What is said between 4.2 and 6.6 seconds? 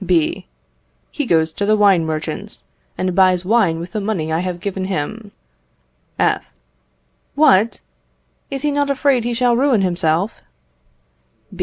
I have given him. F.